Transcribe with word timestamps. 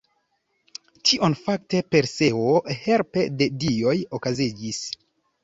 Tion 1.09 1.35
fakte 1.41 1.81
Perseo 1.97 2.47
helpe 2.87 3.27
de 3.43 3.51
dioj 3.67 3.95
okazigis. 4.21 4.83